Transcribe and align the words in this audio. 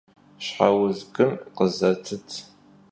Şheuz 0.45 0.99
gın 1.15 1.31
khızetıt! 1.55 2.29